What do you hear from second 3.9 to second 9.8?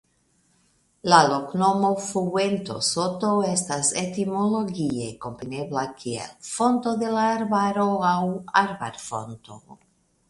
etimologie komprenebla kiel Fonto de la Arbaro aŭ Arbarfonto.